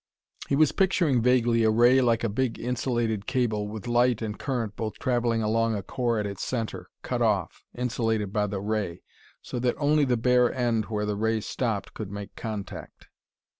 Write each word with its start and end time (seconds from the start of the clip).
He 0.49 0.55
was 0.55 0.71
picturing 0.71 1.21
vaguely 1.21 1.63
a 1.63 1.69
ray 1.69 2.01
like 2.01 2.23
a 2.23 2.27
big 2.27 2.57
insulated 2.59 3.27
cable, 3.27 3.67
with 3.67 3.87
light 3.87 4.19
and 4.19 4.39
current 4.39 4.75
both 4.75 4.97
traveling 4.97 5.43
along 5.43 5.75
a 5.75 5.83
core 5.83 6.17
at 6.17 6.25
its 6.25 6.43
center, 6.43 6.89
cut 7.03 7.21
off, 7.21 7.63
insulated 7.75 8.33
by 8.33 8.47
the 8.47 8.61
ray, 8.61 9.03
so 9.43 9.59
that 9.59 9.75
only 9.77 10.03
the 10.05 10.17
bare 10.17 10.51
end 10.51 10.85
where 10.85 11.05
the 11.05 11.15
ray 11.15 11.39
stopped 11.39 11.93
could 11.93 12.09
make 12.09 12.35
contact. 12.35 13.09